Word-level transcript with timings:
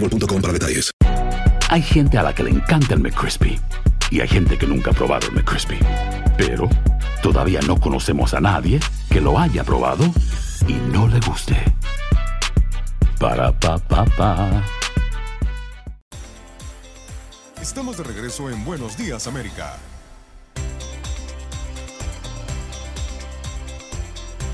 boostmobile.com 0.00 0.40
para 0.40 0.52
detalles. 0.52 0.90
Hay 1.70 1.82
gente 1.82 2.18
a 2.18 2.22
la 2.22 2.34
que 2.34 2.42
le 2.42 2.50
encanta 2.50 2.94
el 2.94 3.00
McCrispy 3.00 3.60
y 4.10 4.20
hay 4.20 4.28
gente 4.28 4.56
que 4.56 4.66
nunca 4.66 4.90
ha 4.90 4.94
probado 4.94 5.28
el 5.28 5.34
McCrispy. 5.34 5.78
Pero 6.36 6.68
todavía 7.22 7.60
no 7.66 7.78
conocemos 7.78 8.32
a 8.34 8.40
nadie 8.40 8.80
que 9.10 9.20
lo 9.20 9.38
haya 9.38 9.64
probado 9.64 10.04
y 10.66 10.74
no 10.92 11.08
le 11.08 11.20
guste. 11.20 11.56
Para 13.18 13.52
pa 13.52 13.78
pa 13.78 14.04
pa. 14.04 14.64
Estamos 17.60 17.98
de 17.98 18.04
regreso 18.04 18.48
en 18.48 18.64
Buenos 18.64 18.96
Días 18.96 19.26
América. 19.26 19.76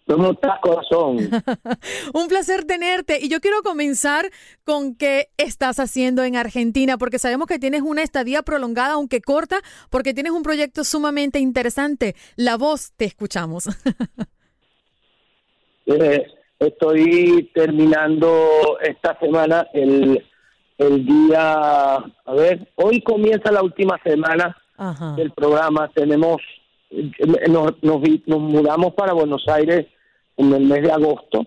¿Cómo 0.07 0.33
estás, 0.33 0.61
corazón? 0.61 1.17
Un 2.15 2.29
placer 2.29 2.65
tenerte. 2.65 3.19
Y 3.23 3.29
yo 3.29 3.41
quiero 3.41 3.63
comenzar 3.63 4.27
con 4.65 4.95
qué 4.97 5.29
estás 5.39 5.81
haciendo 5.81 6.25
en 6.25 6.37
Argentina, 6.37 6.99
porque 6.99 7.19
sabemos 7.19 7.47
que 7.47 7.59
tienes 7.59 7.83
una 7.83 8.03
estadía 8.03 8.43
prolongada, 8.43 8.95
aunque 8.95 9.23
corta, 9.23 9.61
porque 9.91 10.13
tienes 10.13 10.33
un 10.33 10.43
proyecto 10.43 10.85
sumamente 10.85 11.39
interesante. 11.39 12.15
La 12.37 12.57
voz, 12.57 12.93
te 12.97 13.05
escuchamos. 13.05 13.65
Eh, 15.87 16.27
estoy 16.59 17.51
terminando 17.55 18.79
esta 18.81 19.19
semana 19.19 19.67
el, 19.75 20.25
el 20.79 21.07
día, 21.07 21.53
a 21.97 22.33
ver, 22.35 22.73
hoy 22.77 23.03
comienza 23.03 23.53
la 23.53 23.63
última 23.63 24.01
semana 24.03 24.57
del 25.17 25.31
programa. 25.33 25.91
Tenemos, 25.95 26.41
nos, 27.49 27.83
nos, 27.83 28.03
nos 28.27 28.41
mudamos 28.41 28.95
para 28.95 29.13
Buenos 29.13 29.47
Aires 29.49 29.87
en 30.37 30.53
el 30.53 30.65
mes 30.65 30.83
de 30.83 30.93
agosto. 30.93 31.47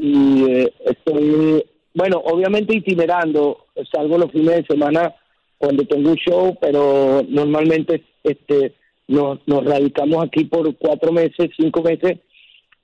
Y 0.00 0.44
eh, 0.50 0.72
estoy, 0.84 1.64
bueno, 1.94 2.22
obviamente 2.24 2.76
itinerando, 2.76 3.66
salgo 3.92 4.18
los 4.18 4.30
fines 4.30 4.56
de 4.56 4.66
semana 4.66 5.14
cuando 5.56 5.84
tengo 5.84 6.10
un 6.10 6.16
show, 6.16 6.56
pero 6.60 7.22
normalmente 7.28 8.04
este 8.22 8.74
nos, 9.08 9.38
nos 9.46 9.64
radicamos 9.64 10.24
aquí 10.24 10.44
por 10.44 10.74
cuatro 10.76 11.12
meses, 11.12 11.50
cinco 11.56 11.82
meses 11.82 12.18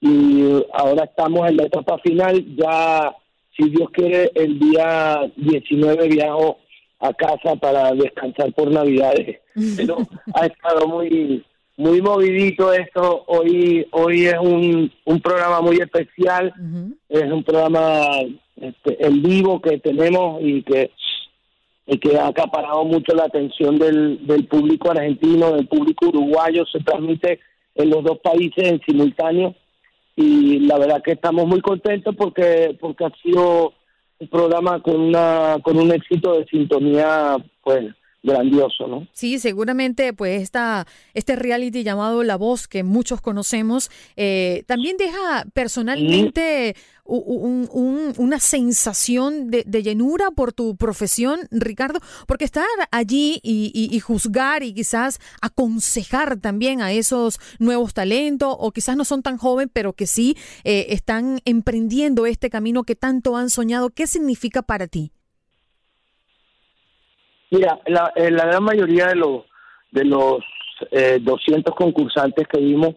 y 0.01 0.43
ahora 0.73 1.05
estamos 1.05 1.49
en 1.49 1.57
la 1.57 1.65
etapa 1.65 1.99
final, 1.99 2.45
ya 2.57 3.15
si 3.57 3.71
Dios 3.71 3.89
quiere 3.91 4.31
el 4.35 4.59
día 4.59 5.31
19 5.37 6.09
viajo 6.09 6.59
a 7.01 7.13
casa 7.15 7.57
para 7.57 7.93
descansar 7.93 8.53
por 8.53 8.71
Navidades, 8.71 9.41
pero 9.77 9.99
ha 10.35 10.47
estado 10.47 10.89
muy 10.89 11.45
muy 11.77 12.01
movidito 12.01 12.73
esto. 12.73 13.25
Hoy 13.27 13.87
hoy 13.91 14.27
es 14.27 14.39
un, 14.41 14.93
un 15.05 15.21
programa 15.21 15.61
muy 15.61 15.77
especial. 15.77 16.53
Es 17.09 17.25
un 17.25 17.43
programa 17.43 18.07
este, 18.57 19.07
en 19.07 19.23
vivo 19.23 19.61
que 19.61 19.79
tenemos 19.79 20.41
y 20.43 20.63
que 20.63 20.91
y 21.87 21.99
que 21.99 22.17
ha 22.19 22.29
acaparado 22.29 22.85
mucho 22.85 23.15
la 23.15 23.25
atención 23.25 23.79
del, 23.79 24.27
del 24.27 24.47
público 24.47 24.91
argentino, 24.91 25.53
del 25.53 25.67
público 25.67 26.09
uruguayo. 26.09 26.65
Se 26.67 26.81
transmite 26.81 27.41
en 27.75 27.91
los 27.91 28.03
dos 28.03 28.19
países 28.21 28.65
en 28.65 28.81
simultáneo 28.87 29.55
y 30.17 30.61
la 30.61 30.79
verdad 30.79 31.03
que 31.03 31.13
estamos 31.13 31.47
muy 31.47 31.61
contentos 31.61 32.15
porque 32.17 32.77
porque 32.81 33.05
ha 33.05 33.13
sido 33.23 33.73
un 34.21 34.29
programa 34.29 34.81
con 34.81 35.01
una 35.01 35.57
con 35.63 35.77
un 35.77 35.93
éxito 35.93 36.39
de 36.39 36.47
sintonía 36.47 37.37
pues 37.63 37.87
grandioso, 38.25 38.89
¿no? 38.89 39.07
Sí, 39.13 39.39
seguramente 39.39 40.15
pues 40.15 40.43
esta, 40.43 40.87
este 41.13 41.37
reality 41.37 41.85
llamado 41.85 42.25
La 42.25 42.37
Voz 42.37 42.67
que 42.67 42.83
muchos 42.83 43.21
conocemos 43.21 43.91
eh, 44.17 44.65
también 44.67 44.97
deja 44.97 45.45
personalmente 45.53 46.75
una 47.07 48.41
sensación 48.41 49.51
de, 49.51 49.83
llenura 49.83 50.31
por 50.31 50.55
tu 50.55 50.75
profesión, 50.77 51.41
Ricardo, 51.51 52.01
porque 52.27 52.47
estar 52.47 52.65
allí 52.91 53.41
y, 53.43 54.01
juzgar 54.01 54.63
y 54.63 54.73
quizás 54.73 55.19
aconsejar 55.43 56.39
también 56.39 56.81
a 56.81 56.93
esos 56.93 57.39
nuevos 57.59 57.93
talentos 57.93 58.57
o 58.59 58.73
quizás 58.73 58.97
no 58.97 59.05
son 59.05 59.23
tan 59.23 59.37
jóvenes 59.37 59.71
pero 59.75 59.93
que 59.93 60.07
sí 60.07 60.35
eh, 60.65 60.87
están 60.89 61.41
emprendiendo 61.45 62.25
este 62.25 62.49
camino 62.49 62.85
que 62.85 62.97
tanto 62.97 63.37
han 63.37 63.51
soñado, 63.51 63.91
¿qué 63.91 64.07
significa 64.07 64.63
para 64.63 64.87
ti? 64.87 65.13
Mira, 67.55 67.79
la, 67.87 68.13
eh, 68.17 68.33
la 68.33 68.47
gran 68.47 68.65
mayoría 68.65 69.07
de 69.07 69.15
los 69.15 69.45
de 69.93 70.05
los 70.05 70.43
eh, 70.91 71.19
200 71.21 71.73
concursantes 71.73 72.49
que 72.49 72.59
vimos 72.59 72.97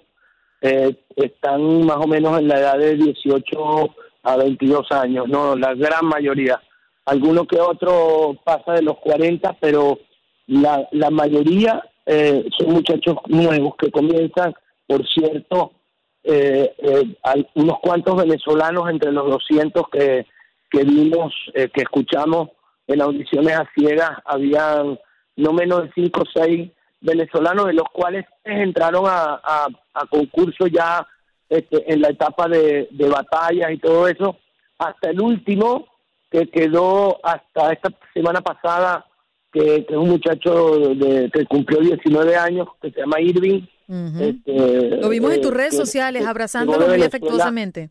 eh, 0.62 0.96
están 1.16 1.86
más 1.86 1.98
o 1.98 2.08
menos 2.08 2.40
en 2.40 2.48
la 2.48 2.60
edad 2.60 2.80
de 2.80 2.96
18 2.96 3.96
a 4.24 4.36
22 4.36 4.92
años, 4.94 5.28
no, 5.28 5.56
la 5.56 5.76
gran 5.76 6.08
mayoría. 6.08 6.60
Alguno 7.06 7.46
que 7.46 7.60
otro 7.60 8.36
pasa 8.44 8.74
de 8.74 8.82
los 8.82 8.98
40, 8.98 9.58
pero 9.62 10.00
la, 10.48 10.88
la 10.92 11.12
mayoría 11.12 11.84
eh, 12.08 12.44
son 12.58 12.74
muchachos 12.74 13.18
nuevos 13.28 13.76
que 13.78 13.92
comienzan, 13.92 14.56
por 14.88 15.08
cierto, 15.08 15.74
eh, 16.24 16.74
hay 17.22 17.48
unos 17.54 17.78
cuantos 17.80 18.16
venezolanos 18.16 18.90
entre 18.90 19.12
los 19.12 19.30
200 19.30 19.84
que, 19.90 20.26
que 20.72 20.84
vimos, 20.84 21.32
que 21.54 21.82
escuchamos 21.84 22.50
en 22.88 23.02
audiciones 23.02 23.54
a 23.54 23.70
ciegas 23.76 24.12
habían 24.26 24.98
no 25.36 25.54
menos 25.54 25.84
de 25.84 25.92
cinco 25.94 26.22
o 26.22 26.26
seis 26.34 26.72
venezolanos, 27.02 27.68
de 27.68 27.74
los 27.74 27.88
cuales 27.94 28.26
entraron 28.44 29.06
a, 29.08 29.40
a, 29.44 30.06
concurso 30.10 30.68
ya 30.68 31.06
este, 31.50 31.92
en 31.92 32.02
la 32.02 32.10
etapa 32.10 32.48
de, 32.48 32.88
de 32.90 33.08
batallas 33.10 33.72
y 33.72 33.78
todo 33.78 34.08
eso, 34.08 34.38
hasta 34.80 35.12
el 35.12 35.22
último 35.22 35.88
que 36.32 36.48
quedó 36.48 37.24
hasta 37.24 37.72
esta 37.72 37.90
semana 38.14 38.42
pasada, 38.42 39.06
que, 39.52 39.86
es 39.88 39.96
un 39.96 40.10
muchacho 40.10 40.78
de, 40.96 41.30
que 41.32 41.46
cumplió 41.46 41.80
19 41.80 42.36
años, 42.36 42.68
que 42.82 42.92
se 42.92 43.00
llama 43.00 43.22
Irving. 43.22 43.62
Este, 44.20 44.98
Lo 44.98 45.10
vimos 45.10 45.34
en 45.34 45.42
tus 45.42 45.54
redes 45.54 45.78
sociales, 45.78 46.26
abrazándolo 46.26 46.88
muy 46.88 47.02
afectuosamente. 47.04 47.90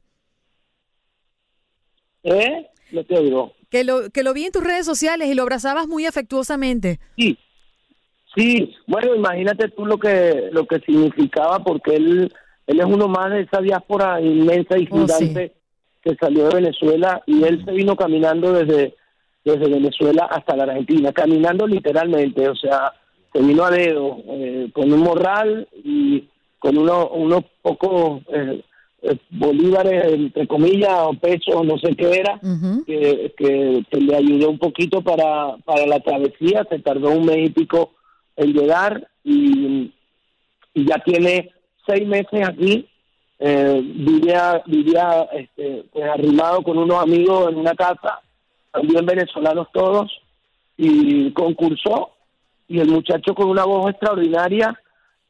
¿Eh? 2.25 2.69
Lo 2.91 3.05
te 3.05 3.21
digo 3.21 3.56
que 3.70 3.85
lo, 3.85 4.11
que 4.11 4.23
lo 4.23 4.32
vi 4.32 4.44
en 4.44 4.52
tus 4.52 4.64
redes 4.64 4.87
sociales 4.87 5.28
y 5.28 5.35
lo 5.35 5.42
abrazabas 5.42 5.87
muy 5.87 6.06
afectuosamente. 6.06 7.00
Sí, 7.16 7.38
sí, 8.35 8.75
bueno, 8.87 9.14
imagínate 9.14 9.68
tú 9.68 9.87
lo 9.87 9.99
que, 9.99 10.49
lo 10.52 10.66
que 10.66 10.80
significaba, 10.80 11.58
porque 11.61 11.96
él, 11.96 12.32
él 12.66 12.80
es 12.80 12.87
uno 12.87 13.08
más 13.08 13.30
de 13.30 13.42
esa 13.42 13.61
diáspora 13.61 14.20
inmensa 14.20 14.78
y 14.78 14.88
oh, 14.90 15.06
gigante 15.06 15.52
que 16.02 16.14
salió 16.16 16.49
de 16.49 16.56
Venezuela 16.56 17.23
y 17.26 17.42
él 17.42 17.64
se 17.64 17.73
vino 17.73 17.96
caminando 17.96 18.52
desde, 18.52 18.94
desde 19.44 19.68
Venezuela 19.68 20.26
hasta 20.30 20.56
la 20.56 20.64
Argentina, 20.64 21.12
caminando 21.12 21.66
literalmente, 21.66 22.49
o 22.49 22.54
sea, 22.54 22.92
se 23.32 23.40
vino 23.40 23.64
a 23.64 23.70
dedo, 23.70 24.18
eh, 24.28 24.70
con 24.73 24.92
un 24.92 25.00
morral 25.00 25.68
y 25.85 26.28
con 26.58 26.78
uno, 26.78 27.08
unos 27.08 27.44
pocos... 27.62 28.23
Eh, 28.28 28.62
eh, 28.62 28.64
bolívares, 29.31 30.13
entre 30.13 30.47
comillas, 30.47 30.93
o 31.03 31.15
pesos, 31.15 31.65
no 31.65 31.79
sé 31.79 31.95
qué 31.97 32.21
era, 32.21 32.41
que, 32.87 33.33
que, 33.37 34.01
le 34.01 34.17
ayudó 34.17 34.51
un 34.51 34.59
poquito 34.59 35.03
para, 35.03 35.57
para 35.65 35.87
la 35.87 36.01
travesía, 36.01 36.67
se 36.69 36.79
tardó 36.79 37.11
un 37.11 37.27
mes 37.27 37.49
y 37.49 37.51
pico 37.51 37.93
en 38.37 38.53
llegar 38.53 39.09
y, 39.25 39.93
y 40.75 40.87
ya 40.87 40.99
tiene 41.05 41.53
seis 41.87 42.07
meses 42.07 42.47
aquí, 42.47 42.89
eh, 43.39 43.81
vivía, 43.83 44.63
vivía 44.67 45.29
este, 45.33 45.85
pues 45.93 46.09
arrimado 46.09 46.63
con 46.63 46.79
unos 46.79 47.03
amigos 47.03 47.51
en 47.51 47.59
una 47.59 47.75
casa 47.75 48.21
también 48.77 49.07
venezolanos 49.07 49.69
todos, 49.73 50.13
y 50.77 51.31
concursó, 51.33 52.11
y 52.69 52.81
el 52.81 52.89
muchacho 52.89 53.35
con 53.35 53.49
una 53.49 53.65
voz 53.65 53.91
extraordinaria 53.91 54.79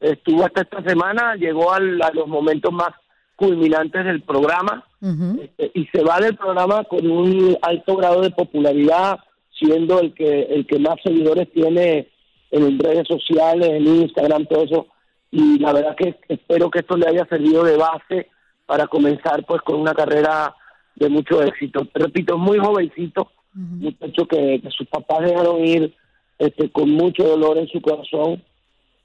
estuvo 0.01 0.43
hasta 0.43 0.61
esta 0.61 0.83
semana, 0.83 1.35
llegó 1.35 1.71
a 1.71 1.79
los 1.79 2.27
momentos 2.27 2.73
más 2.73 2.89
culminantes 3.37 4.03
del 4.03 4.21
programa 4.23 4.83
este, 4.99 5.71
y 5.75 5.85
se 5.85 6.03
va 6.03 6.19
del 6.19 6.35
programa 6.35 6.83
con 6.83 7.09
un 7.09 7.55
alto 7.61 7.95
grado 7.95 8.21
de 8.21 8.31
popularidad, 8.31 9.19
siendo 9.57 10.01
el 10.01 10.13
que 10.13 10.41
el 10.43 10.65
que 10.65 10.79
más 10.79 10.95
seguidores 11.03 11.47
tiene 11.53 12.09
en 12.51 12.79
redes 12.79 13.07
sociales, 13.07 13.69
en 13.69 13.87
Instagram, 13.87 14.47
todo 14.47 14.63
eso. 14.63 14.87
Y 15.31 15.59
la 15.59 15.71
verdad 15.71 15.95
que 15.95 16.15
espero 16.27 16.71
que 16.71 16.79
esto 16.79 16.97
le 16.97 17.07
haya 17.07 17.25
servido 17.27 17.63
de 17.63 17.77
base 17.77 18.27
para 18.65 18.87
comenzar 18.87 19.45
pues 19.45 19.61
con 19.61 19.79
una 19.79 19.93
carrera 19.93 20.55
de 20.95 21.09
mucho 21.09 21.43
éxito. 21.43 21.87
Repito, 21.93 22.37
muy 22.37 22.57
jovencito, 22.57 23.31
muchacho 23.53 24.25
que, 24.25 24.59
que 24.61 24.71
sus 24.71 24.87
papás 24.87 25.21
dejaron 25.21 25.63
ir 25.63 25.93
este, 26.39 26.71
con 26.71 26.89
mucho 26.89 27.23
dolor 27.23 27.59
en 27.59 27.67
su 27.67 27.81
corazón, 27.81 28.43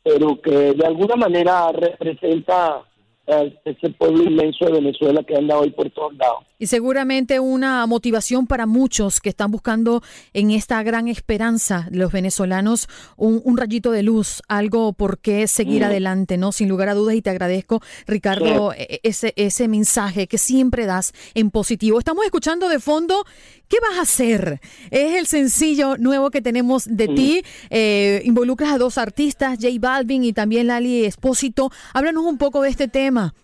pero 0.03 0.41
que 0.41 0.73
de 0.73 0.87
alguna 0.87 1.17
manera 1.17 1.71
representa 1.73 2.83
ese 3.27 3.91
pueblo 3.91 4.25
inmenso 4.25 4.65
de 4.67 4.73
Venezuela 4.73 5.23
que 5.23 5.37
anda 5.37 5.59
hoy 5.59 5.71
por 5.71 5.89
todos 5.91 6.15
lados. 6.17 6.45
Y 6.63 6.69
seguramente 6.69 7.41
una 7.41 7.85
motivación 7.89 8.47
para 8.47 8.67
muchos 8.67 9.21
que 9.21 9.31
están 9.31 9.51
buscando 9.51 10.01
en 10.33 10.53
esta 10.53 10.81
gran 10.85 11.09
esperanza 11.09 11.89
de 11.91 11.99
los 11.99 12.13
venezolanos 12.13 12.87
un, 13.17 13.57
rayito 13.57 13.91
de 13.91 14.05
luz, 14.05 14.43
algo 14.47 14.93
por 14.93 15.19
qué 15.19 15.49
seguir 15.49 15.83
mm. 15.83 15.87
adelante, 15.87 16.37
¿no? 16.37 16.53
Sin 16.53 16.69
lugar 16.69 16.89
a 16.89 16.95
dudas, 16.95 17.17
y 17.17 17.21
te 17.21 17.31
agradezco, 17.31 17.81
Ricardo, 18.07 18.73
e, 18.75 18.83
e, 18.83 19.01
ese, 19.03 19.33
ese 19.35 19.67
mensaje 19.67 20.29
que 20.29 20.39
siempre 20.39 20.87
das 20.87 21.15
en 21.35 21.51
positivo. 21.51 21.99
Estamos 21.99 22.25
escuchando 22.25 22.69
de 22.69 22.79
fondo 22.79 23.25
¿Qué 23.67 23.79
vas 23.81 23.99
a 23.99 24.03
hacer? 24.03 24.61
Es 24.93 25.17
el 25.17 25.27
sencillo 25.27 25.97
nuevo 25.97 26.31
que 26.31 26.43
tenemos 26.43 26.85
de 26.85 27.09
mm. 27.09 27.15
ti. 27.17 27.43
Eh, 27.71 28.23
involucras 28.25 28.73
a 28.73 28.79
dos 28.79 28.99
artistas, 28.99 29.59
J 29.61 29.75
Balvin 29.81 30.23
y 30.23 30.33
también 30.33 30.69
Lali 30.69 31.07
Espósito. 31.07 31.73
Háblanos 31.93 32.25
un 32.25 32.39
poco 32.39 32.63
de 32.63 32.71
este 32.71 32.87
tema. 32.87 33.35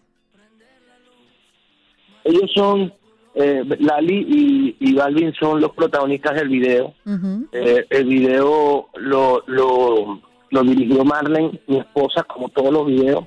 Ellos 2.28 2.50
son, 2.54 2.92
eh, 3.38 3.64
Lali 3.80 4.76
y, 4.80 4.94
Balvin 4.94 5.32
son 5.34 5.60
los 5.60 5.72
protagonistas 5.72 6.34
del 6.34 6.48
video. 6.48 6.94
Eh, 7.52 7.84
el 7.90 8.04
video 8.04 8.88
lo, 8.96 9.42
lo, 9.46 10.62
dirigió 10.64 11.04
Marlene, 11.04 11.60
mi 11.66 11.78
esposa, 11.78 12.24
como 12.24 12.48
todos 12.48 12.72
los 12.72 12.86
videos. 12.86 13.24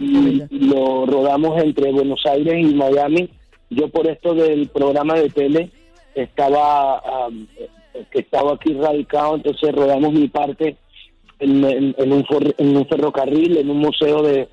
y, 0.00 0.42
lo 0.66 1.06
rodamos 1.06 1.62
entre 1.62 1.92
Buenos 1.92 2.24
Aires 2.26 2.54
y 2.58 2.74
Miami. 2.74 3.30
Yo 3.70 3.88
por 3.88 4.06
esto 4.06 4.34
del 4.34 4.68
programa 4.68 5.14
de 5.14 5.30
tele 5.30 5.70
estaba 6.14 7.02
que 8.10 8.20
estaba 8.20 8.54
aquí 8.54 8.74
radicado, 8.74 9.36
entonces 9.36 9.72
rodamos 9.72 10.12
mi 10.12 10.28
parte 10.28 10.76
en, 11.38 11.64
en, 11.64 12.12
un, 12.12 12.24
en 12.58 12.76
un 12.76 12.86
ferrocarril, 12.86 13.56
en 13.58 13.70
un 13.70 13.78
museo 13.78 14.22
de, 14.22 14.48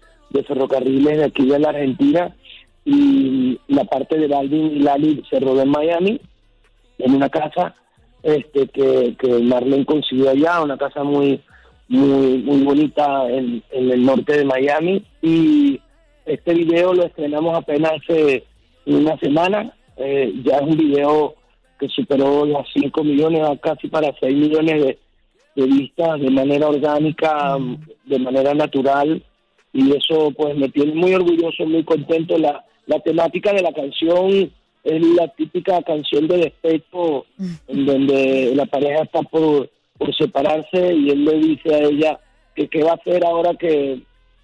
ferrocarriles 0.48 1.18
de 1.18 1.26
aquí 1.26 1.46
de 1.46 1.60
la 1.60 1.70
Argentina, 1.70 2.36
y 2.86 3.60
la 3.68 3.84
parte 3.86 4.18
de 4.18 4.28
Balvin 4.28 4.78
y 4.78 4.80
Lali 4.80 5.24
se 5.30 5.40
rodó 5.40 5.62
en 5.62 5.70
Miami, 5.70 6.22
en 6.98 7.16
una 7.16 7.30
casa 7.30 7.76
este 8.24 8.68
que, 8.68 9.16
que 9.18 9.40
Marlene 9.40 9.86
consiguió 9.86 10.30
allá, 10.30 10.62
una 10.62 10.78
casa 10.78 11.04
muy 11.04 11.42
muy 11.88 12.38
muy 12.38 12.62
bonita 12.64 13.30
en, 13.30 13.64
en 13.72 13.92
el 13.92 14.06
norte 14.06 14.38
de 14.38 14.46
Miami, 14.46 15.04
y 15.22 15.80
este 16.26 16.54
video 16.54 16.94
lo 16.94 17.06
estrenamos 17.06 17.58
apenas 17.58 17.94
hace 17.94 18.46
una 18.86 19.18
semana, 19.18 19.74
eh, 19.98 20.34
ya 20.44 20.58
es 20.58 20.62
un 20.62 20.78
video 20.78 21.36
que 21.80 21.90
superó 21.90 22.46
las 22.46 22.68
5 22.74 23.04
millones 23.04 23.42
a 23.42 23.58
casi 23.58 23.88
para 23.88 24.14
6 24.20 24.36
millones 24.36 24.98
de, 25.56 25.66
vistas 25.66 26.20
de 26.20 26.30
manera 26.30 26.68
orgánica, 26.68 27.58
de 28.06 28.20
manera 28.20 28.54
natural, 28.54 29.24
y 29.74 29.92
eso 29.96 30.32
pues 30.38 30.56
me 30.56 30.70
tiene 30.70 30.94
muy 30.94 31.14
orgulloso, 31.14 31.66
muy 31.66 31.84
contento. 31.84 32.38
La, 32.38 32.64
la 32.86 33.00
temática 33.00 33.54
de 33.54 33.62
la 33.62 33.74
canción 33.74 34.52
es 34.84 35.08
la 35.16 35.28
típica 35.30 35.82
canción 35.84 36.28
de 36.28 36.38
despecho, 36.38 37.26
en 37.68 37.86
donde 37.86 38.54
la 38.56 38.66
pareja 38.66 39.04
está 39.04 39.22
por, 39.22 39.70
por 39.98 40.16
separarse 40.16 40.94
y 40.94 41.10
él 41.10 41.26
le 41.26 41.38
dice 41.38 41.76
a 41.76 41.80
ella 41.80 42.20
que 42.56 42.68
qué 42.68 42.84
va 42.84 42.92
a 42.92 42.96
hacer 42.96 43.24
ahora 43.26 43.54
que, 43.54 44.02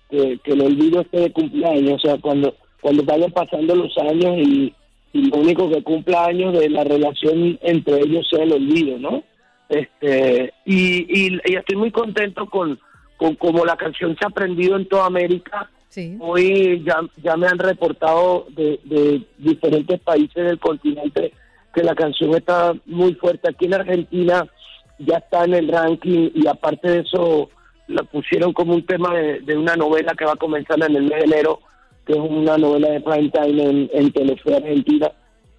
que, 0.09 0.39
el 0.45 0.61
olvido 0.61 1.01
esté 1.01 1.21
de 1.21 1.31
cumpleaños, 1.31 1.95
o 1.95 2.07
sea, 2.07 2.17
cuando, 2.19 2.55
cuando 2.81 3.03
vayan 3.03 3.31
pasando 3.31 3.75
los 3.75 3.97
años 3.97 4.37
y 4.37 4.73
y 5.13 5.29
lo 5.29 5.37
único 5.37 5.69
que 5.69 5.83
cumpla 5.83 6.25
años 6.25 6.53
de 6.53 6.69
la 6.69 6.83
relación 6.83 7.57
entre 7.61 8.01
ellos 8.01 8.27
sea 8.29 8.43
el 8.43 8.53
olvido, 8.53 8.99
¿no? 8.99 9.23
Este, 9.69 10.53
y, 10.65 11.27
y, 11.27 11.39
estoy 11.43 11.75
muy 11.75 11.91
contento 11.91 12.45
con, 12.45 12.79
con 13.17 13.35
cómo 13.35 13.65
la 13.65 13.75
canción 13.75 14.15
se 14.17 14.25
ha 14.25 14.29
aprendido 14.29 14.75
en 14.77 14.87
toda 14.87 15.05
América. 15.05 15.69
Hoy 16.19 16.83
ya, 16.85 16.99
ya 17.23 17.35
me 17.37 17.47
han 17.47 17.57
reportado 17.57 18.45
de, 18.49 18.79
de 18.83 19.21
diferentes 19.37 19.99
países 20.01 20.35
del 20.35 20.59
continente 20.59 21.33
que 21.73 21.83
la 21.83 21.95
canción 21.95 22.35
está 22.35 22.73
muy 22.85 23.13
fuerte. 23.15 23.49
Aquí 23.49 23.65
en 23.65 23.73
Argentina 23.75 24.45
ya 24.99 25.17
está 25.17 25.45
en 25.45 25.53
el 25.53 25.67
ranking 25.67 26.31
y 26.33 26.47
aparte 26.47 26.89
de 26.89 26.99
eso 26.99 27.49
la 27.87 28.03
pusieron 28.03 28.53
como 28.53 28.73
un 28.73 28.85
tema 28.85 29.13
de, 29.13 29.39
de 29.41 29.57
una 29.57 29.75
novela 29.75 30.13
que 30.13 30.25
va 30.25 30.33
a 30.33 30.37
comenzar 30.37 30.77
en 30.83 30.95
el 30.95 31.03
mes 31.03 31.19
de 31.19 31.25
enero 31.25 31.59
que 32.07 32.13
es 32.13 32.19
una 32.19 32.57
novela 32.57 32.89
de 32.89 33.01
prime 33.01 33.29
time 33.29 33.63
en, 33.63 33.89
en 33.93 34.11
Telefe 34.11 34.55
Argentina. 34.55 35.11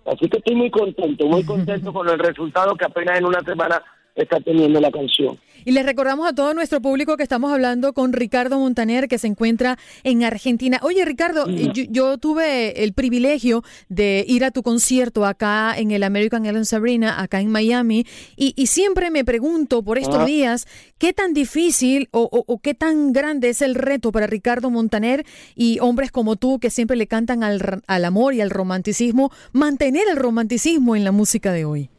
Así 0.06 0.28
que 0.28 0.38
estoy 0.38 0.56
muy 0.56 0.70
contento, 0.70 1.26
muy 1.26 1.44
contento 1.46 1.92
con 1.92 2.08
el 2.08 2.18
resultado 2.18 2.74
que 2.74 2.86
apenas 2.86 3.18
en 3.18 3.26
una 3.26 3.40
semana 3.42 3.82
está 4.22 4.40
teniendo 4.40 4.80
la 4.80 4.90
canción. 4.90 5.38
Y 5.64 5.72
les 5.72 5.84
recordamos 5.84 6.26
a 6.26 6.34
todo 6.34 6.54
nuestro 6.54 6.80
público 6.80 7.16
que 7.16 7.22
estamos 7.22 7.52
hablando 7.52 7.92
con 7.92 8.12
Ricardo 8.12 8.58
Montaner, 8.58 9.08
que 9.08 9.18
se 9.18 9.26
encuentra 9.26 9.78
en 10.02 10.24
Argentina. 10.24 10.80
Oye, 10.82 11.04
Ricardo, 11.04 11.46
yo, 11.48 12.16
tuve 12.18 12.84
el 12.84 12.92
privilegio 12.92 13.62
de 13.88 14.24
ir 14.26 14.44
a 14.44 14.50
tu 14.50 14.62
concierto 14.62 15.26
acá 15.26 15.74
en 15.76 15.90
el 15.90 16.04
American 16.04 16.46
Ellen 16.46 16.64
Sabrina, 16.64 17.20
acá 17.20 17.40
en 17.40 17.50
Miami, 17.50 18.06
y, 18.36 18.54
siempre 18.68 19.10
me 19.10 19.24
pregunto 19.24 19.82
por 19.82 19.98
estos 19.98 20.26
días 20.26 20.66
qué 20.98 21.12
tan 21.12 21.32
difícil 21.32 22.08
o, 22.12 22.60
qué 22.62 22.74
tan 22.74 23.12
grande 23.12 23.48
es 23.48 23.62
el 23.62 23.74
reto 23.74 24.12
para 24.12 24.26
Ricardo 24.26 24.70
Montaner 24.70 25.24
y 25.54 25.78
hombres 25.80 26.10
como 26.12 26.36
tú 26.36 26.58
que 26.58 26.70
siempre 26.70 26.96
le 26.96 27.06
cantan 27.06 27.42
al, 27.42 27.82
al 27.86 28.04
amor 28.04 28.34
y 28.34 28.40
al 28.40 28.50
romanticismo, 28.50 29.30
mantener 29.52 30.04
el 30.08 30.16
romanticismo 30.16 30.96
en 30.96 31.04
la 31.04 31.12
música 31.12 31.52
de 31.52 31.64
hoy. 31.64 31.90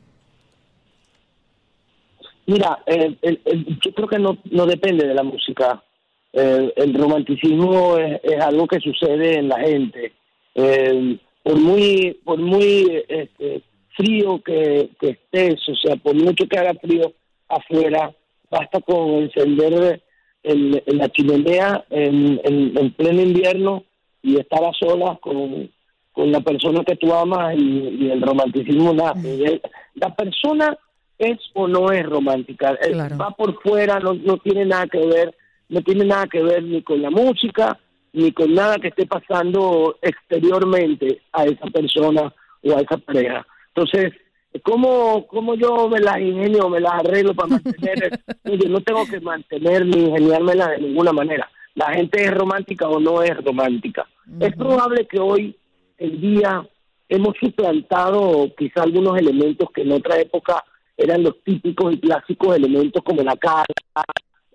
Mira, 2.49 2.79
yo 2.87 3.93
creo 3.93 4.07
que 4.07 4.17
no, 4.17 4.39
no 4.49 4.65
depende 4.65 5.07
de 5.07 5.13
la 5.13 5.21
música. 5.21 5.83
el 6.33 6.93
romanticismo 6.95 7.95
es, 7.97 8.41
algo 8.41 8.65
que 8.65 8.79
sucede 8.79 9.37
en 9.37 9.49
la 9.49 9.59
gente. 9.59 10.13
por 11.43 11.59
muy 11.59 12.19
por 12.23 12.39
muy 12.39 13.03
este, 13.07 13.61
frío 13.95 14.41
que, 14.41 14.89
estés, 14.99 15.59
o 15.69 15.75
sea, 15.75 15.95
por 15.97 16.15
mucho 16.15 16.47
que 16.47 16.57
haga 16.57 16.73
frío 16.81 17.13
afuera, 17.47 18.15
basta 18.49 18.81
con 18.81 19.09
encender 19.23 20.01
el, 20.41 20.83
la 20.87 21.07
chimenea 21.09 21.85
en, 21.91 22.41
en, 22.43 22.93
pleno 22.93 23.21
invierno 23.21 23.83
y 24.23 24.39
estar 24.39 24.63
a 24.63 24.73
solas 24.73 25.19
con, 25.19 25.69
con 26.13 26.31
la 26.31 26.39
persona 26.39 26.83
que 26.83 26.95
tú 26.95 27.13
amas 27.13 27.55
y, 27.55 28.09
el 28.09 28.23
romanticismo 28.23 28.91
nace. 28.91 29.61
La 29.93 30.15
persona 30.15 30.75
es 31.19 31.37
o 31.53 31.67
no 31.67 31.91
es 31.91 32.05
romántica. 32.05 32.77
Eh, 32.81 32.95
va 32.95 33.31
por 33.31 33.61
fuera, 33.61 33.99
no, 33.99 34.13
no 34.13 34.37
tiene 34.37 34.65
nada 34.65 34.87
que 34.87 35.05
ver, 35.05 35.35
no 35.67 35.81
tiene 35.81 36.05
nada 36.05 36.25
que 36.27 36.41
ver 36.41 36.63
ni 36.63 36.81
con 36.81 37.01
la 37.01 37.11
música, 37.11 37.77
ni 38.13 38.31
con 38.31 38.53
nada 38.53 38.77
que 38.77 38.87
esté 38.87 39.05
pasando 39.05 39.97
exteriormente 40.01 41.21
a 41.33 41.43
esa 41.43 41.67
persona 41.67 42.33
o 42.63 42.77
a 42.77 42.81
esa 42.81 42.97
pareja. 42.97 43.45
Entonces, 43.75 44.13
¿cómo, 44.63 45.27
cómo 45.27 45.55
yo 45.55 45.89
me 45.89 45.99
las 45.99 46.19
ingenio, 46.19 46.69
me 46.69 46.79
las 46.79 46.93
arreglo 46.93 47.33
para 47.33 47.49
mantener? 47.49 48.19
yo 48.45 48.69
no 48.69 48.81
tengo 48.81 49.05
que 49.05 49.19
mantener 49.19 49.85
ni 49.85 50.05
ingeniármelas 50.05 50.69
de 50.71 50.79
ninguna 50.79 51.11
manera. 51.11 51.49
La 51.75 51.93
gente 51.93 52.23
es 52.23 52.31
romántica 52.33 52.87
o 52.87 52.99
no 52.99 53.21
es 53.21 53.37
romántica. 53.43 54.07
Es 54.39 54.55
probable 54.55 55.05
que 55.05 55.19
hoy, 55.19 55.55
el 55.97 56.19
día, 56.19 56.67
hemos 57.07 57.35
suplantado 57.39 58.53
quizá 58.57 58.83
algunos 58.83 59.17
elementos 59.17 59.69
que 59.71 59.81
en 59.81 59.91
otra 59.91 60.19
época 60.19 60.63
eran 60.99 61.23
los 61.23 61.41
típicos 61.43 61.93
y 61.93 61.99
clásicos 61.99 62.57
elementos 62.57 63.01
como 63.03 63.23
la 63.23 63.35
carta, 63.37 64.03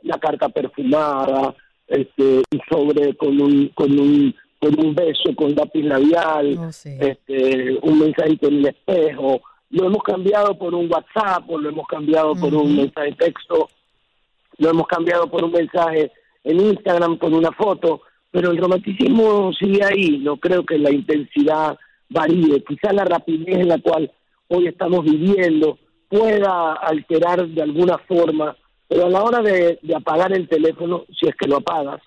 la 0.02 0.18
carta 0.18 0.50
perfumada, 0.50 1.54
este, 1.86 2.42
y 2.50 2.58
sobre 2.68 3.16
con 3.16 3.40
un, 3.40 3.68
con 3.68 3.98
un, 3.98 4.34
con 4.60 4.78
un 4.78 4.94
beso 4.94 5.34
con 5.34 5.54
lápiz 5.54 5.82
labial, 5.82 6.58
oh, 6.58 6.68
este, 6.68 7.78
un 7.82 7.98
mensajito 7.98 8.48
en 8.48 8.58
el 8.58 8.66
espejo. 8.66 9.40
Lo 9.70 9.86
hemos 9.86 10.02
cambiado 10.02 10.56
por 10.58 10.74
un 10.74 10.90
WhatsApp, 10.92 11.48
o 11.48 11.58
lo 11.58 11.70
hemos 11.70 11.86
cambiado 11.86 12.34
por 12.34 12.54
un 12.54 12.76
mensaje 12.76 13.08
de 13.08 13.16
texto, 13.16 13.70
lo 14.58 14.70
hemos 14.70 14.86
cambiado 14.86 15.26
por 15.30 15.44
un 15.44 15.50
mensaje 15.50 16.12
en 16.44 16.60
Instagram 16.60 17.16
con 17.16 17.32
una 17.32 17.52
foto, 17.52 18.02
pero 18.30 18.50
el 18.50 18.58
romanticismo 18.58 19.50
sigue 19.54 19.82
ahí. 19.82 20.18
No 20.18 20.36
creo 20.36 20.64
que 20.64 20.76
la 20.76 20.90
intensidad 20.90 21.78
varíe. 22.10 22.62
Quizá 22.64 22.92
la 22.92 23.04
rapidez 23.04 23.60
en 23.60 23.68
la 23.68 23.78
cual 23.78 24.12
hoy 24.48 24.68
estamos 24.68 25.04
viviendo 25.04 25.78
pueda 26.14 26.75
alterar 26.75 27.44
de 27.44 27.62
alguna 27.62 27.99
forma, 27.99 28.56
pero 28.87 29.06
a 29.06 29.11
la 29.11 29.25
hora 29.25 29.42
de, 29.42 29.80
apagar 29.97 30.33
el 30.33 30.49
teléfono, 30.49 31.04
si 31.18 31.26
es 31.26 31.35
que 31.35 31.49
lo 31.49 31.56
apagas, 31.56 32.00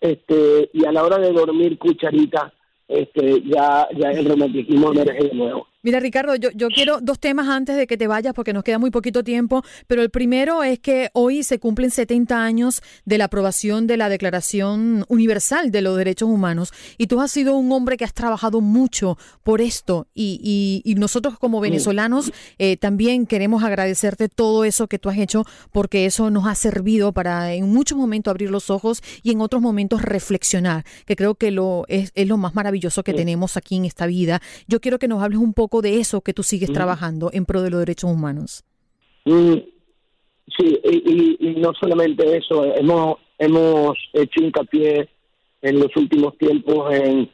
este, 0.00 0.68
y 0.72 0.84
a 0.84 0.90
la 0.90 1.04
hora 1.04 1.18
de 1.18 1.32
dormir 1.32 1.78
cucharita, 1.78 2.52
este, 2.88 3.42
ya, 3.42 3.86
ya 3.96 4.10
el 4.10 4.28
romanticismo 4.28 4.90
emerge 4.90 5.28
de 5.28 5.34
nuevo. 5.34 5.68
Mira, 5.84 5.98
Ricardo, 5.98 6.36
yo, 6.36 6.50
yo 6.54 6.68
quiero 6.68 7.00
dos 7.00 7.18
temas 7.18 7.48
antes 7.48 7.76
de 7.76 7.88
que 7.88 7.96
te 7.96 8.06
vayas 8.06 8.34
porque 8.34 8.52
nos 8.52 8.62
queda 8.62 8.78
muy 8.78 8.92
poquito 8.92 9.24
tiempo, 9.24 9.64
pero 9.88 10.02
el 10.02 10.10
primero 10.10 10.62
es 10.62 10.78
que 10.78 11.10
hoy 11.12 11.42
se 11.42 11.58
cumplen 11.58 11.90
70 11.90 12.40
años 12.40 12.82
de 13.04 13.18
la 13.18 13.24
aprobación 13.24 13.88
de 13.88 13.96
la 13.96 14.08
Declaración 14.08 15.04
Universal 15.08 15.72
de 15.72 15.82
los 15.82 15.96
Derechos 15.96 16.28
Humanos 16.28 16.72
y 16.98 17.08
tú 17.08 17.20
has 17.20 17.32
sido 17.32 17.56
un 17.56 17.72
hombre 17.72 17.96
que 17.96 18.04
has 18.04 18.14
trabajado 18.14 18.60
mucho 18.60 19.18
por 19.42 19.60
esto 19.60 20.06
y, 20.14 20.82
y, 20.84 20.94
nosotros 20.94 21.36
como 21.36 21.60
venezolanos 21.60 22.30
eh, 22.58 22.76
también 22.76 23.26
queremos 23.26 23.64
agradecerte 23.64 24.28
todo 24.28 24.64
eso 24.64 24.86
que 24.86 25.00
tú 25.00 25.08
has 25.08 25.18
hecho 25.18 25.44
porque 25.72 26.06
eso 26.06 26.30
nos 26.30 26.46
ha 26.46 26.54
servido 26.54 27.12
para 27.12 27.54
en 27.54 27.68
muchos 27.68 27.98
momentos 27.98 28.30
abrir 28.30 28.50
los 28.52 28.70
ojos 28.70 29.02
y 29.24 29.32
en 29.32 29.40
otros 29.40 29.60
momentos 29.60 30.00
reflexionar, 30.02 30.84
que 31.06 31.16
creo 31.16 31.34
que 31.34 31.50
lo 31.50 31.86
es, 31.88 32.12
es 32.14 32.28
lo 32.28 32.36
más 32.36 32.54
maravilloso 32.54 33.02
que 33.02 33.14
tenemos 33.14 33.56
aquí 33.56 33.74
en 33.74 33.84
esta 33.84 34.06
vida. 34.06 34.40
Yo 34.68 34.80
quiero 34.80 35.00
que 35.00 35.08
nos 35.08 35.20
hables 35.20 35.40
un 35.40 35.54
poco 35.54 35.71
de 35.80 35.98
eso 35.98 36.20
que 36.20 36.34
tú 36.34 36.42
sigues 36.42 36.72
trabajando 36.72 37.30
en 37.32 37.46
pro 37.46 37.62
de 37.62 37.70
los 37.70 37.80
derechos 37.80 38.10
humanos. 38.10 38.64
Mm, 39.24 39.54
sí, 40.58 40.80
y, 40.84 41.54
no 41.58 41.72
solamente 41.80 42.36
eso, 42.36 42.64
hemos, 42.74 43.16
hemos 43.38 43.96
hecho 44.12 44.42
hincapié 44.42 45.08
en 45.62 45.78
los 45.78 45.96
últimos 45.96 46.36
tiempos 46.36 46.92
en, 46.92 47.30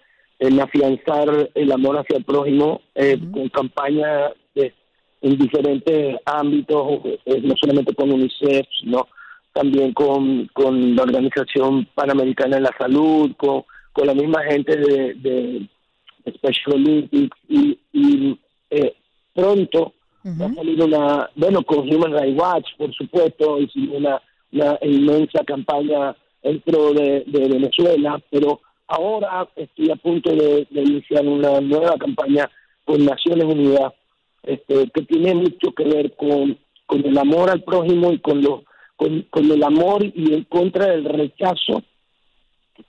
afianzar 0.61 1.51
el 1.53 1.73
amor 1.73 1.99
hacia 1.99 2.19
el 2.19 2.25
prójimo 2.25 2.83
eh, 2.95 3.19
con 3.33 3.49
campañas 3.49 4.33
en 5.21 5.37
diferentes 5.37 6.17
ámbitos, 6.25 7.01
eh, 7.25 7.41
no 7.43 7.55
solamente 7.61 7.93
con 7.93 8.13
UNICEF, 8.13 8.67
sino 8.81 9.09
también 9.53 9.93
con, 9.93 10.47
con 10.53 10.95
la 10.95 11.03
Organización 11.03 11.89
Panamericana 11.93 12.57
de 12.57 12.63
la 12.63 12.75
Salud, 12.79 13.33
con, 13.37 13.65
con 13.93 14.07
la 14.07 14.15
misma 14.15 14.45
gente 14.45 14.77
de 14.77 15.69
Special 16.35 16.75
Olympics 16.75 17.37
y, 17.49 18.39
eh, 18.71 18.95
pronto 19.35 19.95
va 20.25 20.47
a 20.47 20.55
salir 20.55 20.83
una, 20.83 21.31
bueno, 21.37 21.63
con 21.63 21.81
Human 21.81 22.13
Rights 22.13 22.39
Watch, 22.39 22.67
por 22.77 22.93
supuesto, 22.95 23.59
hicimos 23.61 23.97
una, 23.97 24.23
una 24.53 24.79
inmensa 24.83 25.45
campaña 25.45 26.15
dentro 26.43 26.93
de, 26.93 27.25
Venezuela, 27.27 28.21
pero 28.31 28.61
ahora 28.87 29.49
estoy 29.57 29.91
a 29.91 29.97
punto 29.97 30.35
de, 30.35 30.67
iniciar 30.71 31.27
una 31.27 31.61
nueva 31.61 31.97
campaña 31.99 32.51
con 32.85 33.05
Naciones 33.05 33.45
Unidas 33.45 33.93
este, 34.43 34.89
que 34.91 35.03
tiene 35.03 35.35
mucho 35.35 35.73
que 35.77 35.85
ver 35.85 36.15
con, 36.17 36.59
con 36.87 37.05
el 37.05 37.19
amor 37.19 37.51
al 37.51 37.63
prójimo 37.63 38.13
y 38.13 38.19
con, 38.19 38.43
lo, 38.43 38.65
con, 38.97 39.23
con 39.31 39.51
el 39.51 39.63
amor 39.63 40.05
y 40.05 40.35
en 40.35 40.45
contra 40.45 40.87
del 40.87 41.05
rechazo 41.05 41.83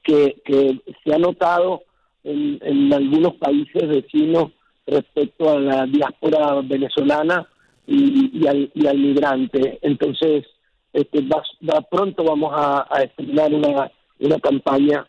que, 0.04 0.42
que 0.46 0.80
se 1.04 1.14
ha 1.14 1.18
notado 1.18 1.84
en, 2.24 2.94
algunos 2.94 3.36
países 3.36 3.88
vecinos 3.88 4.52
respecto 4.86 5.50
a 5.50 5.60
la 5.60 5.86
diáspora 5.86 6.62
venezolana 6.62 7.48
y, 7.86 8.46
al, 8.48 8.72
y 8.74 8.88
al, 8.88 8.98
migrante. 8.98 9.80
Entonces, 9.82 10.46
este, 10.94 11.22
va, 11.22 11.82
pronto 11.90 12.24
vamos 12.24 12.52
a, 12.54 12.88
a 12.90 13.04
estrenar 13.04 13.54
una, 13.54 13.92
una 14.20 14.40
campaña 14.40 15.08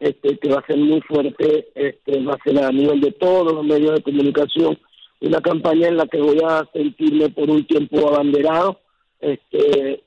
este, 0.00 0.38
que 0.38 0.48
va 0.50 0.58
a 0.58 0.66
ser 0.66 0.76
muy 0.76 1.00
fuerte, 1.02 1.68
este, 1.74 2.22
va 2.22 2.34
a 2.34 2.42
ser 2.44 2.62
a 2.62 2.70
nivel 2.70 3.00
de 3.00 3.12
todos 3.12 3.52
los 3.52 3.64
medios 3.64 3.94
de 3.94 4.02
comunicación, 4.02 4.78
una 5.20 5.40
campaña 5.40 5.88
en 5.88 5.96
la 5.96 6.06
que 6.06 6.20
voy 6.20 6.38
a 6.44 6.68
sentirme 6.72 7.30
por 7.30 7.48
un 7.48 7.64
tiempo 7.66 8.08
abanderado, 8.08 8.80
este, 9.20 10.02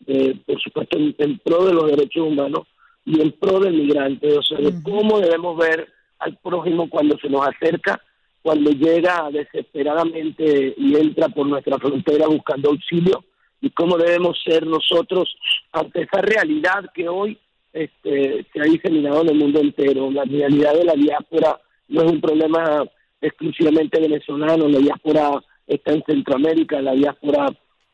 por 0.45 0.61
supuesto 0.61 0.97
en, 0.97 1.39
pro 1.39 1.65
de 1.65 1.73
los 1.73 1.87
derechos 1.87 2.27
humanos 2.27 2.67
y 3.05 3.19
en 3.19 3.31
pro 3.31 3.59
del 3.59 3.73
migrante, 3.73 4.37
o 4.37 4.43
sea, 4.43 4.59
de 4.59 4.71
cómo 4.83 5.19
debemos 5.19 5.57
ver 5.57 5.87
al 6.19 6.37
prójimo 6.37 6.89
cuando 6.89 7.17
se 7.19 7.29
nos 7.29 7.47
acerca, 7.47 8.01
cuando 8.41 8.71
llega 8.71 9.29
desesperadamente 9.31 10.73
y 10.77 10.95
entra 10.95 11.29
por 11.29 11.47
nuestra 11.47 11.77
frontera 11.77 12.27
buscando 12.27 12.69
auxilio 12.69 13.23
y 13.61 13.69
cómo 13.71 13.97
debemos 13.97 14.37
ser 14.43 14.65
nosotros 14.65 15.35
ante 15.71 16.03
esa 16.03 16.21
realidad 16.21 16.85
que 16.93 17.09
hoy 17.09 17.37
este, 17.73 18.45
se 18.51 18.61
ha 18.61 18.63
diseminado 18.63 19.21
en 19.21 19.29
el 19.29 19.35
mundo 19.35 19.59
entero. 19.59 20.09
La 20.11 20.23
realidad 20.23 20.73
de 20.73 20.85
la 20.85 20.93
diáspora 20.93 21.59
no 21.89 22.03
es 22.03 22.11
un 22.11 22.21
problema 22.21 22.85
exclusivamente 23.21 23.99
venezolano, 23.99 24.67
la 24.67 24.79
diáspora 24.79 25.31
está 25.67 25.91
en 25.91 26.03
Centroamérica, 26.03 26.81
la 26.81 26.93
diáspora 26.93 27.47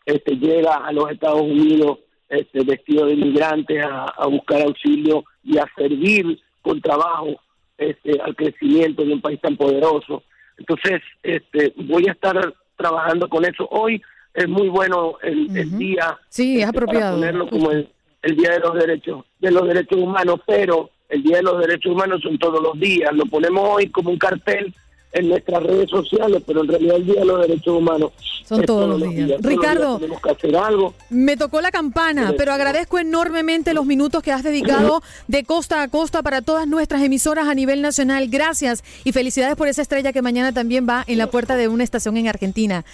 este, 0.05 0.35
llega 0.35 0.75
a 0.75 0.91
los 0.91 1.09
Estados 1.11 1.41
Unidos 1.41 1.99
este, 2.29 2.63
vestido 2.63 3.07
de 3.07 3.13
inmigrantes 3.13 3.83
a, 3.83 4.05
a 4.05 4.27
buscar 4.27 4.61
auxilio 4.61 5.25
y 5.43 5.57
a 5.57 5.65
servir 5.75 6.39
con 6.61 6.79
trabajo 6.81 7.39
este, 7.77 8.19
al 8.21 8.35
crecimiento 8.35 9.03
de 9.03 9.13
un 9.13 9.21
país 9.21 9.39
tan 9.41 9.57
poderoso. 9.57 10.23
Entonces, 10.57 11.01
este, 11.23 11.73
voy 11.75 12.07
a 12.07 12.13
estar 12.13 12.53
trabajando 12.77 13.27
con 13.29 13.45
eso. 13.45 13.67
Hoy 13.71 14.01
es 14.33 14.47
muy 14.47 14.69
bueno 14.69 15.17
el, 15.21 15.77
día. 15.77 16.17
Sí, 16.29 16.57
es 16.57 16.65
este, 16.65 16.77
apropiado. 16.77 17.15
ponerlo 17.15 17.49
como 17.49 17.71
el, 17.71 17.88
día 18.21 18.51
de 18.51 18.59
los 18.59 18.73
derechos 18.73 19.25
de 19.39 19.51
los 19.51 19.67
derechos 19.67 19.97
humanos, 19.97 20.39
pero 20.47 20.89
el 21.09 21.23
día 21.23 21.38
de 21.38 21.43
los 21.43 21.59
derechos 21.59 21.91
humanos 21.91 22.21
son 22.21 22.38
todos 22.38 22.61
los 22.61 22.79
días. 22.79 23.13
Lo 23.13 23.25
ponemos 23.25 23.67
hoy 23.69 23.89
como 23.89 24.09
un 24.09 24.17
cartel 24.17 24.73
en 25.15 25.30
nuestras 25.30 25.63
redes 25.63 25.89
sociales, 25.89 26.43
pero 26.45 26.62
en 26.62 26.67
realidad 26.67 26.97
el 26.97 27.06
Día 27.06 27.19
de 27.21 27.25
los 27.25 27.41
Derechos 27.41 27.73
Humanos 27.75 28.12
son 28.45 28.63
todos, 28.63 28.99
los 28.99 29.10
días. 29.10 29.41
Ricardo, 29.41 29.97
tenemos 29.97 30.21
que 30.21 30.30
hacer 30.30 30.56
algo. 30.56 30.93
me 31.10 31.36
tocó 31.38 31.62
la 31.62 31.71
campana, 31.71 32.34
pero 32.38 32.51
agradezco 32.51 32.99
enormemente 32.99 33.73
los 33.73 33.86
minutos 33.86 34.21
que 34.21 34.32
has 34.32 34.43
dedicado 34.43 35.01
de 35.28 35.43
costa 35.45 35.82
a 35.82 35.88
costa 35.88 36.21
para 36.21 36.41
todas 36.41 36.67
nuestras 36.67 37.01
emisoras 37.01 37.47
a 37.47 37.56
nivel 37.56 37.82
nacional. 37.82 38.28
Gracias 38.30 38.84
y 39.04 39.13
felicidades 39.13 39.56
por 39.56 39.67
esa 39.67 39.82
estrella 39.82 40.13
que 40.13 40.21
mañana 40.21 40.51
también 40.51 40.86
va 40.88 41.04
en 41.08 41.17
la 41.17 41.28
puerta 41.28 41.56
de 41.56 41.69
una 41.69 41.84
estación 41.84 42.17
en 42.17 42.28
Argentina. 42.28 42.86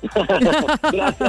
Gracias, 0.92 1.28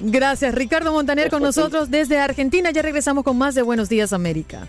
Gracias, 0.00 0.54
Ricardo 0.54 0.92
Montaner 0.92 1.30
con 1.30 1.42
nosotros 1.42 1.90
desde 1.90 2.18
Argentina. 2.18 2.70
Ya 2.70 2.82
regresamos 2.82 3.24
con 3.24 3.38
más 3.38 3.54
de 3.54 3.62
Buenos 3.62 3.88
Días 3.88 4.12
América. 4.12 4.68